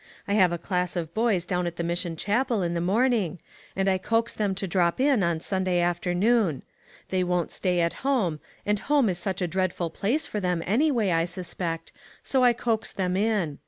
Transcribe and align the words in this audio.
I 0.27 0.33
have 0.33 0.51
a 0.51 0.57
class 0.57 0.95
of 0.95 1.13
boys 1.13 1.45
down 1.45 1.67
at 1.67 1.75
the 1.75 1.83
Mission 1.83 2.15
Chapel 2.15 2.63
in 2.63 2.73
the 2.73 2.81
morning, 2.81 3.37
and 3.75 3.87
I 3.87 3.99
coax 3.99 4.33
them 4.33 4.55
to 4.55 4.65
drop 4.67 4.99
in 4.99 5.21
on 5.21 5.41
Sunday 5.41 5.79
afternoon. 5.79 6.63
They 7.09 7.23
won't 7.23 7.51
stay 7.51 7.81
at 7.81 7.93
home, 8.01 8.39
and 8.65 8.79
home 8.79 9.09
is 9.09 9.19
such 9.19 9.43
a 9.43 9.47
dreadful 9.47 9.91
place 9.91 10.25
for 10.25 10.39
them 10.39 10.63
anyway, 10.65 11.11
I 11.11 11.25
suspect, 11.25 11.91
so 12.23 12.43
I 12.43 12.51
coax 12.51 12.91
them 12.91 13.15
in. 13.15 13.59